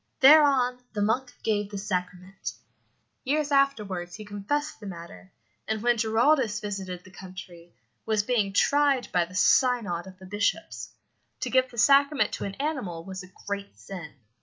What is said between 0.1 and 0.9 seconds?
Thereon